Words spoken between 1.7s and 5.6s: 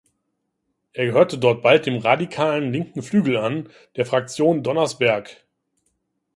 dem radikalen linken Flügel an, der Fraktion Donnersberg.